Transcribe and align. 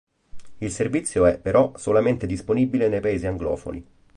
Il 0.57 0.71
servizio 0.71 1.27
è, 1.27 1.37
pero, 1.39 1.73
solamente 1.75 2.25
disponibile 2.25 2.87
nei 2.89 3.01
paesi 3.01 3.27
anglofoni. 3.27 3.85